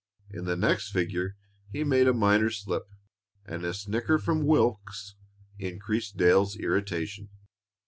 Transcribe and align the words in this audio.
In 0.31 0.45
the 0.45 0.57
next 0.57 0.89
figure 0.89 1.35
he 1.71 1.83
made 1.83 2.07
a 2.07 2.13
minor 2.13 2.49
slip, 2.49 2.87
and 3.45 3.63
a 3.63 3.71
snicker 3.71 4.17
from 4.17 4.47
Wilks 4.47 5.13
increased 5.59 6.17
Dale's 6.17 6.57
irritation. 6.57 7.29